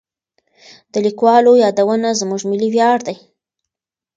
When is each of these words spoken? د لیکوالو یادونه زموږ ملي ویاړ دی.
د 0.91 0.93
لیکوالو 1.05 1.51
یادونه 1.63 2.09
زموږ 2.19 2.41
ملي 2.51 2.69
ویاړ 2.71 2.97
دی. 3.07 3.15